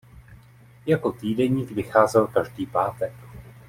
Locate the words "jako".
0.85-1.11